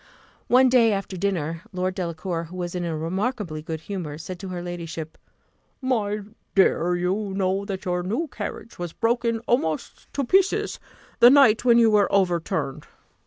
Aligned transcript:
One 0.47 0.67
day 0.67 0.91
after 0.91 1.15
dinner, 1.15 1.61
Lord 1.71 1.93
Delacour, 1.93 2.45
who 2.45 2.55
was 2.57 2.73
in 2.73 2.83
a 2.83 2.97
remarkably 2.97 3.61
good 3.61 3.81
humour, 3.81 4.17
said 4.17 4.39
to 4.39 4.47
her 4.47 4.59
ladyship, 4.63 5.15
"My 5.79 6.21
dear, 6.55 6.95
you 6.95 7.33
know 7.35 7.65
that 7.65 7.85
your 7.85 8.01
new 8.01 8.25
carriage 8.27 8.79
was 8.79 8.93
broken 8.93 9.41
almost 9.41 10.11
to 10.13 10.23
pieces 10.23 10.79
the 11.19 11.29
night 11.29 11.63
when 11.65 11.77
you 11.77 11.91
were 11.91 12.11
overturned. 12.11 12.87